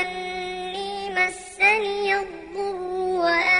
أني 0.01 1.11
مسني 1.11 2.19
الضر 2.19 2.81
وأنت 3.25 3.60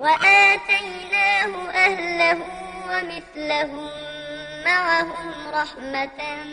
وآتيناه 0.00 1.70
أهله 1.70 2.38
ومثلهم 2.88 3.90
معهم 4.64 5.34
رحمة 5.54 6.44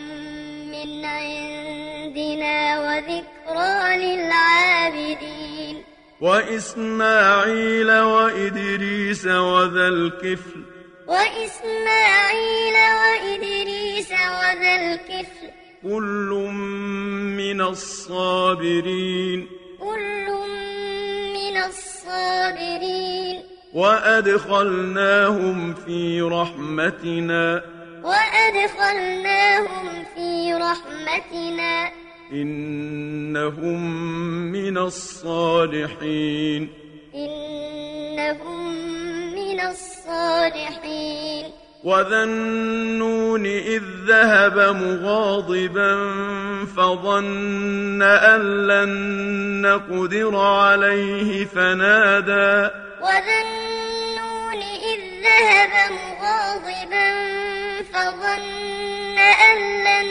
من 0.72 1.04
عندنا 1.04 2.80
وذكرى 2.80 3.96
للعابدين. 3.96 5.84
وإسماعيل 6.20 7.90
وإدريس 7.92 9.26
وذا 9.26 9.88
الكفل. 9.88 10.62
وإسماعيل 11.06 12.74
وإدريس 12.74 14.10
وذا 14.10 14.74
الكفل. 14.74 15.50
كل 15.82 16.50
من 17.36 17.60
الصابرين. 17.60 19.48
كل 19.80 20.26
من 21.34 21.56
الصابرين. 21.56 23.17
وأدخلناهم 23.78 25.74
في 25.74 26.20
رحمتنا. 26.20 27.62
وأدخلناهم 28.02 29.88
في 30.14 30.52
رحمتنا. 30.52 31.90
إنهم 32.32 33.90
من 34.52 34.78
الصالحين. 34.78 36.68
إنهم 37.14 38.74
من 39.34 39.60
الصالحين. 39.60 41.44
وذا 41.84 42.24
النون 42.24 43.46
إذ 43.46 43.82
ذهب 44.06 44.58
مغاضبا 44.58 45.94
فظن 46.76 48.02
أن 48.02 48.66
لن 48.66 48.90
نقدر 49.62 50.36
عليه 50.36 51.44
فنادى. 51.44 52.87
وذا 53.00 53.38
النون 53.42 54.62
إذ 54.62 55.00
ذهب 55.24 55.92
مغاضبا 55.92 57.08
فظن 57.92 59.18
أن 59.18 59.58
لن 59.84 60.08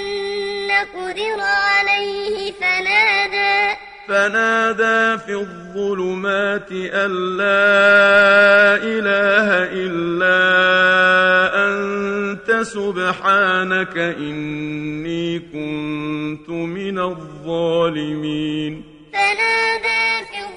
نقدر 0.68 1.40
عليه 1.42 2.52
فنادى 2.52 3.78
فنادى 4.08 5.18
في 5.18 5.34
الظلمات 5.34 6.72
أن 6.72 7.38
لا 7.38 8.76
إله 8.84 9.48
إلا 9.84 10.40
أنت 11.68 12.52
سبحانك 12.62 13.98
إني 13.98 15.40
كنت 15.40 16.50
من 16.50 17.00
الظالمين 17.00 18.84
فنادى 19.14 20.26
في 20.32 20.38
الظلمات 20.40 20.57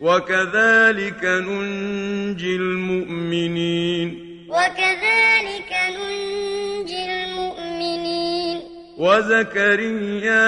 وكذلك 0.00 1.24
ننجي 1.24 2.56
المؤمنين. 2.56 4.08
وكذلك 4.48 5.72
ننجي 5.96 7.04
المؤمنين. 7.12 8.60
وزكريا 8.98 10.46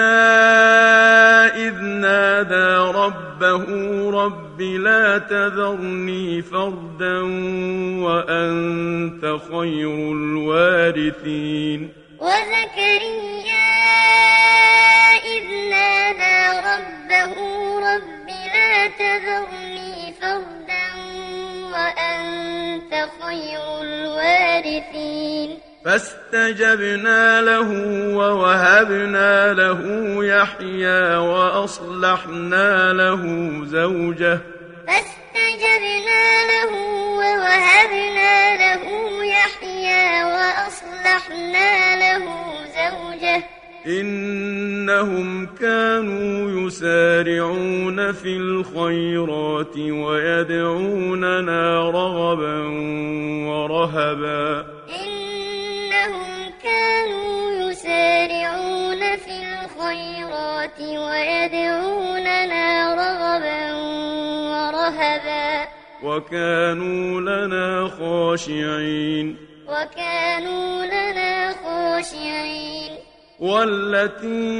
إذ 1.67 1.75
نادى 1.81 2.97
ربه 2.97 3.65
رب 4.11 4.61
لا 4.61 5.17
تذرني 5.17 6.41
فردا 6.41 7.19
وأنت 8.05 9.37
خير 9.51 9.93
الوارثين. 10.17 11.89
وزكريا 12.19 13.73
إذ 15.35 15.45
نادى 15.69 16.39
ربه 16.69 17.33
رب 17.79 18.22
لا 18.53 18.87
تذرني 18.87 20.13
فردا 20.21 20.85
وأنت 21.73 23.09
خير 23.21 23.81
الوارثين. 23.81 25.59
فاستجبنا 25.85 27.41
له 27.41 27.69
ووهبنا 28.15 29.53
له 29.53 29.81
يحيى 30.25 31.15
وأصلحنا 31.15 32.93
له 32.93 33.21
زوجه. 33.65 34.39
فاستجبنا 34.87 36.23
له 36.51 36.71
ووهبنا 37.19 38.55
له 38.55 38.83
يحيى 39.25 40.23
وأصلحنا 40.23 41.95
له 41.95 42.25
زوجه. 42.79 43.43
إنهم 43.87 45.45
كانوا 45.45 46.67
يسارعون 46.67 48.11
في 48.11 48.37
الخيرات 48.37 49.77
ويدعوننا 49.77 51.51
رغبا 51.89 52.57
ورهبا. 53.47 54.65
إنهم 54.89 56.51
كانوا 56.63 57.51
يسارعون 57.51 58.99
في 58.99 59.35
الخيرات 59.43 60.79
ويدعوننا 60.79 62.65
رغبا 62.95 63.73
ورهبا. 64.51 65.67
وكانوا 66.03 67.21
لنا 67.21 67.87
خاشعين. 67.99 69.37
وكانوا 69.67 70.85
لنا 70.85 71.51
خاشعين. 71.51 72.72
والتي 73.43 74.55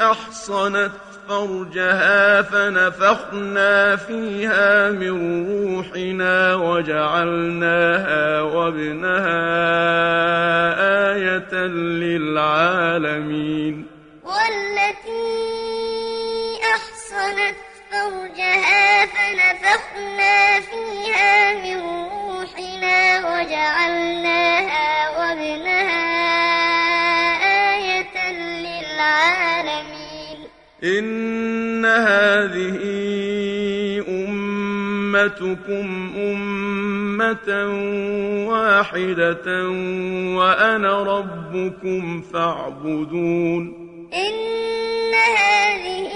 أحصنت 0.00 0.92
فرجها 1.28 2.42
فنفخنا 2.42 3.96
فيها 3.96 4.90
من 4.90 5.46
روحنا 5.48 6.54
وجعلناها 6.54 8.40
وابنها 8.40 9.44
آية 11.14 11.54
للعالمين. 12.04 13.86
والتي 14.24 15.24
أحصنت 16.74 17.56
فرجها 17.90 19.06
فنفخنا 19.06 20.60
فيها 20.60 21.54
من 21.54 21.80
روحنا 21.80 22.98
وجعلناها 23.28 24.88
وابنها 25.18 26.13
إن 30.84 31.84
هذه 31.84 32.80
أمتكم 34.08 36.12
أمة 36.16 37.48
واحدة 38.48 39.68
وأنا 40.36 41.02
ربكم 41.02 42.22
فاعبدون 42.32 43.84
إن 44.14 45.14
هذه 45.36 46.10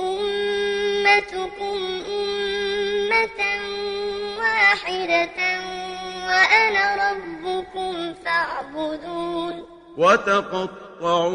أمتكم 0.00 1.78
أمة 2.08 3.40
واحدة 4.38 5.38
وأنا 6.26 7.10
ربكم 7.10 8.14
فاعبدون 8.24 9.75
وتقطعوا 9.96 11.30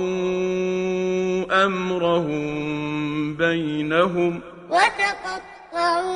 أمرهم 1.65 3.35
بينهم 3.35 4.41
وتقطعوا 4.69 6.11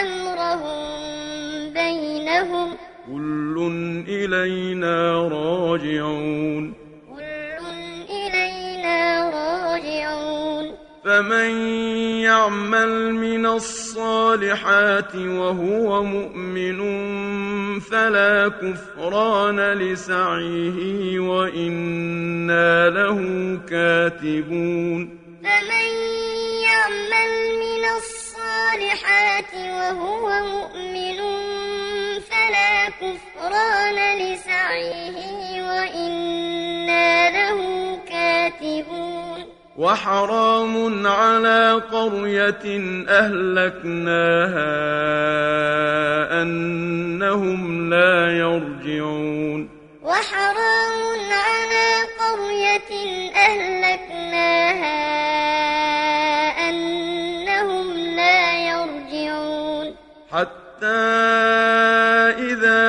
أمرهم 0.00 1.72
بينهم 1.72 2.76
كل 3.06 3.56
إلينا 4.08 5.28
راجعون 5.28 6.89
فمن 11.04 11.50
يعمل 12.20 13.14
من 13.14 13.46
الصالحات 13.46 15.14
وهو 15.16 16.02
مؤمن 16.02 16.80
فلا 17.80 18.48
كفران 18.48 19.60
لسعيه 19.72 21.18
وإنا 21.20 22.88
له 22.88 23.18
كاتبون. 23.70 25.18
فمن 25.44 25.88
يعمل 26.68 27.32
من 27.64 27.84
الصالحات 27.98 29.54
وهو 29.54 30.26
مؤمن 30.28 31.18
فلا 32.20 32.88
كفران 32.88 33.98
لسعيه 34.18 35.62
وإنا 35.62 36.39
وحرام 39.80 41.06
على 41.06 41.82
قرية 41.92 42.64
أهلكناها 43.08 44.72
أنهم 46.42 47.90
لا 47.90 48.30
يرجعون. 48.30 49.68
وحرام 50.02 51.00
على 51.32 51.88
قرية 52.20 52.92
أهلكناها 53.36 55.00
أنهم 56.68 57.86
لا 57.96 58.40
يرجعون. 58.68 59.96
حتى 60.32 61.99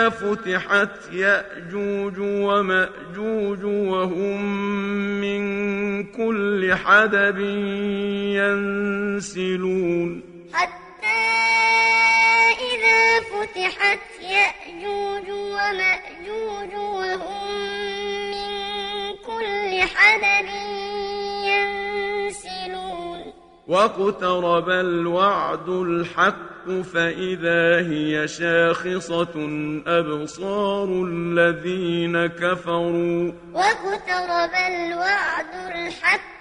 فتحت 0.09 1.11
يأجوج 1.11 2.19
ومأجوج 2.19 3.63
وهم 3.63 4.41
من 5.21 5.41
كل 6.03 6.73
حدب 6.75 7.39
ينسلون. 9.21 10.23
حتى 10.53 10.81
إذا 12.71 13.19
فتحت 13.19 13.99
يأجوج 14.21 15.29
ومأجوج 15.29 16.73
وهم 16.75 17.51
من 18.31 18.51
واقترب 23.71 24.69
الوعد 24.69 25.69
الحق 25.69 26.69
فإذا 26.93 27.79
هي 27.91 28.27
شاخصة 28.27 29.35
أبصار 29.87 30.89
الذين 31.07 32.27
كفروا. 32.27 33.31
واقترب 33.53 34.51
الوعد 34.71 35.53
الحق 35.75 36.40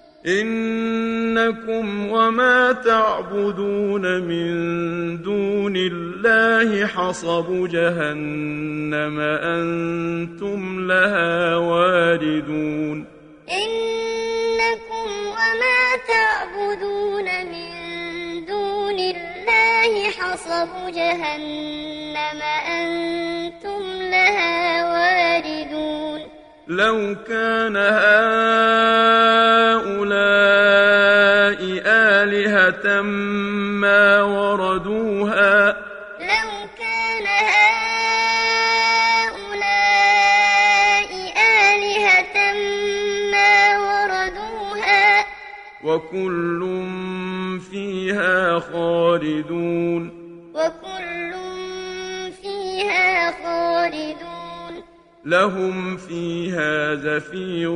إنكم 0.27 2.11
وما 2.11 2.71
تعبدون 2.71 4.21
من 4.21 4.51
دون 5.21 5.73
الله 5.75 6.85
حصب 6.85 7.67
جهنم 7.67 9.19
أنتم 9.19 10.87
لها 10.87 11.55
واردون. 11.57 13.05
إنكم 13.49 15.09
وما 15.33 15.81
تعبدون 16.07 17.25
من 17.25 17.71
دون 18.45 18.99
الله 18.99 20.09
حصب 20.09 20.69
جهنم 20.93 22.41
أنتم 22.67 23.83
لها 24.11 24.85
واردون. 24.91 25.60
لو 26.71 27.15
كان 27.27 27.77
هؤلاء 27.77 28.21
آلهة 31.85 33.01
ما 33.01 34.23
وردوها 34.23 35.69
لو 36.19 36.49
كان 36.79 37.27
هؤلاء 39.81 41.09
آلهة 41.37 42.37
ما 43.31 43.53
وردوها 43.77 45.25
وكل 45.83 46.61
فيها 47.71 48.59
خالدون 48.59 50.03
وكل 50.55 51.31
فيها 52.41 53.31
خالدون 53.43 54.30
لهم 55.25 55.97
فيها 55.97 56.95
زفير 56.95 57.69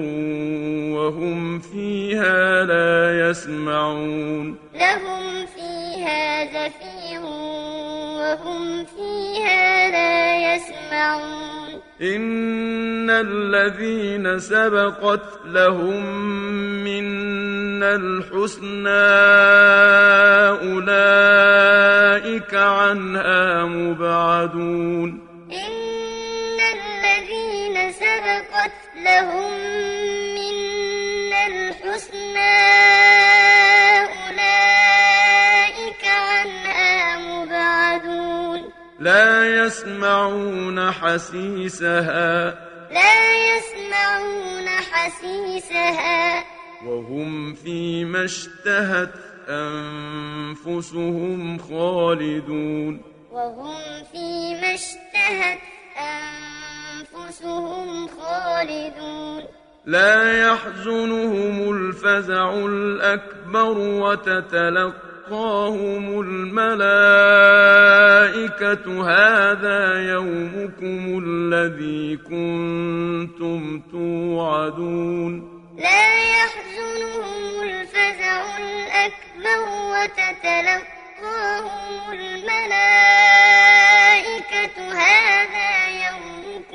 وهم 0.96 1.60
فيها 1.60 2.66
لا 2.66 3.30
يسمعون. 3.30 4.56
لهم 4.76 5.46
فيها 5.46 6.46
زفير 6.46 7.22
وهم 8.20 8.86
فيها 8.86 9.92
لا 9.92 10.56
يسمعون. 10.56 11.82
إن 12.02 13.10
الذين 13.10 14.40
سبقت 14.40 15.40
لهم 15.46 16.16
منا 16.84 17.96
الحسنى 17.96 18.90
أولئك 20.72 22.54
عنها 22.54 23.66
مبعدون. 23.66 25.20
إن 25.52 25.95
الذين 26.72 27.92
سبقت 27.92 28.72
لهم 28.96 29.52
منا 30.36 31.48
الحسنى 31.48 32.56
أولئك 34.26 36.06
عنها 36.06 37.18
مبعدون. 37.18 38.72
لا 39.00 39.66
يسمعون 39.66 40.92
حسيسها. 40.92 42.46
لا 42.92 43.56
يسمعون 43.56 44.70
حسيسها. 44.70 46.44
وهم 46.86 47.54
فيما 47.54 48.26
اشتهت 48.26 49.14
أنفسهم 49.50 51.58
خالدون. 51.58 53.02
وهم 53.32 54.04
فيما 54.12 54.74
اشتهت 54.74 55.60
أنفسهم 55.98 56.55
خالدون. 58.20 59.44
لا 59.86 60.48
يحزنهم 60.48 61.72
الفزع 61.76 62.54
الأكبر 62.54 63.78
وتتلقاهم 64.04 65.26
الملائكة. 66.22 67.06
هذا 69.10 70.12
يومكم 70.14 71.24
الذي 71.26 72.18
كنتم 72.18 73.82
توعدون. 73.92 75.32
لا 75.78 76.06
يحزنهم 76.38 77.62
الفزع 77.64 78.58
الأكبر 78.58 79.60
وتتلقاهم 79.92 80.92
الملائكة. 82.14 82.56
هذا 84.94 85.76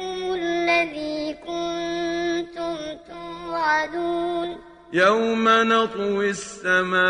يومكم 0.01 0.35
الذي 0.35 1.37
كنتم 1.47 2.77
توعدون 3.09 4.59
يوم 4.93 5.49
نطوي 5.49 6.31
السماء 6.31 7.03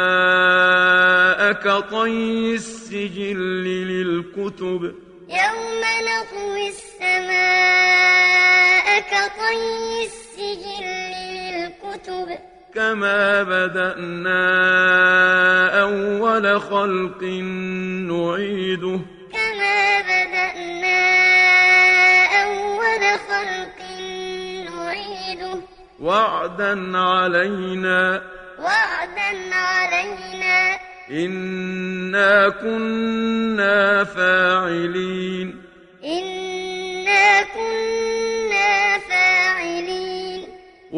كطي 1.52 2.54
السجل 2.54 3.38
للكتب 3.64 4.94
يوم 5.28 5.82
نطوي 6.08 6.68
السماء 6.68 7.80
كطي 9.00 10.04
السجل 10.04 10.86
للكتب 11.24 12.28
كما 12.74 13.42
بدأنا 13.42 14.42
أول 15.82 16.60
خلق 16.60 17.22
نعيده 18.10 19.00
كما 19.32 20.00
بدأنا 20.00 21.29
أول 22.90 23.18
خلق 23.18 23.78
نعيده. 24.70 25.60
وعدا 26.00 26.98
علينا. 26.98 28.22
وعدا 28.58 29.54
علينا. 29.54 30.78
إنا 31.10 32.48
كنا 32.48 34.04
فاعلين. 34.04 35.59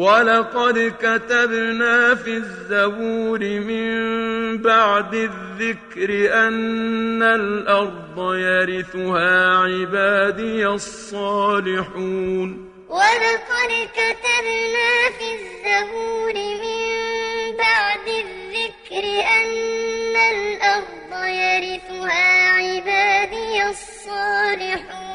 ولقد 0.03 0.93
كتبنا 0.99 2.15
في 2.15 2.37
الزبور 2.37 3.39
من 3.39 4.57
بعد 4.57 5.13
الذكر 5.13 6.33
أن 6.47 7.23
الأرض 7.23 8.33
يرثها 8.33 9.57
عبادي 9.57 10.67
الصالحون 10.67 12.69
ولقد 12.89 13.71
كتبنا 13.93 14.91
في 15.17 15.27
الزبور 15.39 16.33
من 16.63 17.57
بعد 17.57 18.07
الذكر 18.07 19.05
أن 19.39 20.15
الأرض 20.35 21.11
يرثها 21.27 22.49
عبادي 22.49 23.69
الصالحون 23.69 25.12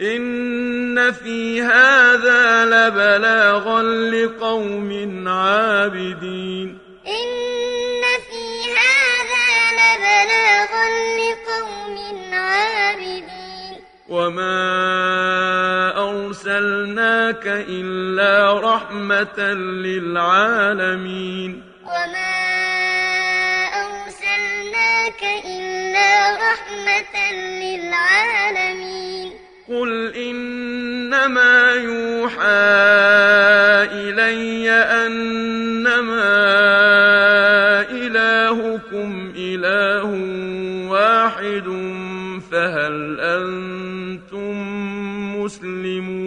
إن 0.00 1.12
في 1.12 1.62
هذا 1.62 2.64
لبلاغا 2.64 3.82
لقوم 3.82 5.28
عابدين 5.28 6.78
إن 7.06 8.02
في 8.30 8.44
هذا 8.78 9.48
لبلاغا 9.78 10.86
لقوم 11.18 11.96
عابدين 12.34 13.74
وما 14.08 14.58
أرسلناك 16.10 17.46
إلا 17.46 18.60
رحمة 18.60 19.38
للعالمين 19.82 21.62
وما 21.84 22.38
أرسلناك 23.82 25.22
إلا 25.44 26.10
رحمة 26.36 27.32
للعالمين 27.32 29.32
قل 29.68 30.14
إنما 30.16 31.72
يوحى 31.72 32.38
إلي 33.92 34.70
أنما 34.70 36.28
إلهكم 37.90 39.32
إله 39.36 40.10
واحد 40.88 41.68
فهل 42.50 43.20
أنتم 43.20 44.56
مسلمون 45.36 46.17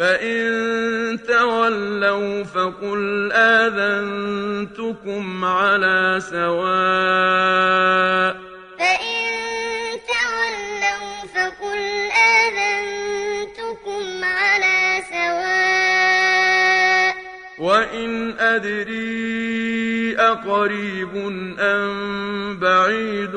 فإن 0.00 1.18
تولوا 1.28 2.44
فقل 2.44 3.32
آذنتكم 3.32 5.24
على 5.44 6.18
سواء 6.20 7.60
فإن 8.78 9.20
تولوا 10.08 11.26
فقل 11.34 11.80
آذنتكم 12.40 14.04
على 14.24 15.02
سواء 15.10 16.40
وإن 17.58 18.38
أدري 18.38 20.16
أقريب 20.18 21.16
أم 21.58 22.58
بعيد 22.58 23.36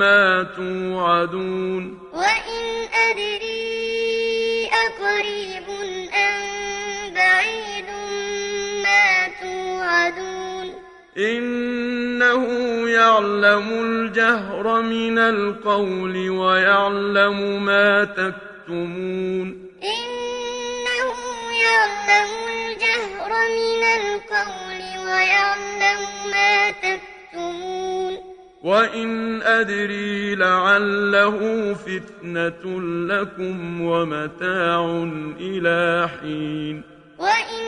ما 0.00 0.42
توعدون 0.56 1.98
وإن 2.12 2.88
أدري 3.10 3.49
إنه 11.20 12.44
يعلم 12.88 13.68
الجهر 13.68 14.82
من 14.82 15.18
القول 15.18 16.30
ويعلم 16.30 17.64
ما 17.64 18.04
تكتمون. 18.04 19.70
إنه 19.82 21.14
يعلم 21.62 22.30
الجهر 22.48 23.30
من 23.58 23.82
القول 24.00 24.80
ويعلم 25.06 26.00
ما 26.30 26.70
تكتمون. 26.70 28.18
وإن 28.62 29.42
أدري 29.42 30.34
لعله 30.34 31.38
فتنة 31.74 32.80
لكم 33.08 33.80
ومتاع 33.80 35.08
إلى 35.40 36.08
حين. 36.20 36.82
وإن 37.18 37.64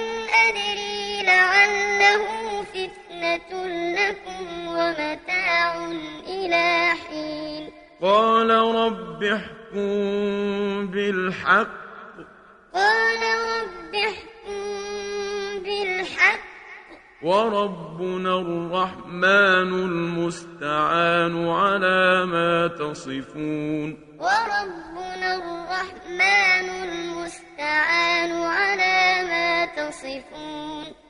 أدري 0.48 1.22
لعله 1.26 2.22
فتنة 2.62 3.01
لكم 3.22 4.66
ومتاع 4.66 5.86
إلى 6.26 6.92
حين. 7.08 7.70
قال 8.02 8.50
رب 8.50 9.22
احكم 9.22 10.86
بالحق. 10.86 11.68
قال 12.74 13.22
رب 13.22 13.94
احكم 13.94 14.62
بالحق. 15.62 16.52
وربنا 17.22 18.40
الرحمن 18.40 19.70
المستعان 19.74 21.48
على 21.48 22.26
ما 22.26 22.66
تصفون. 22.66 23.98
وربنا 24.18 25.34
الرحمن 25.34 26.68
المستعان 26.88 28.32
على 28.42 29.22
ما 29.28 29.66
تصفون. 29.66 31.01